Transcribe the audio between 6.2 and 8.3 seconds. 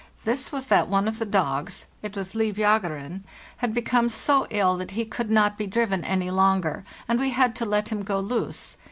longer, and we had to let him go